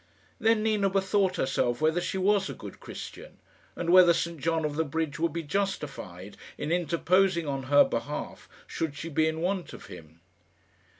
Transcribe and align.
Then 0.39 0.63
Nina 0.63 0.89
bethought 0.89 1.35
herself 1.35 1.79
whether 1.79 2.01
she 2.01 2.17
was 2.17 2.49
a 2.49 2.55
good 2.55 2.79
Christian, 2.79 3.37
and 3.75 3.91
whether 3.91 4.13
St 4.15 4.39
John 4.39 4.65
of 4.65 4.75
the 4.75 4.83
Bridge 4.83 5.19
would 5.19 5.31
be 5.31 5.43
justified 5.43 6.37
in 6.57 6.71
interposing 6.71 7.47
on 7.47 7.61
her 7.69 7.83
behalf, 7.83 8.49
should 8.65 8.97
she 8.97 9.09
be 9.09 9.27
in 9.27 9.41
want 9.41 9.73
of 9.73 9.85
him. 9.85 10.19